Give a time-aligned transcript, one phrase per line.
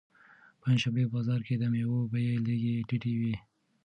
[0.61, 3.35] پنجشنبه په بازار کې د مېوو بیې لږې ټیټې وي.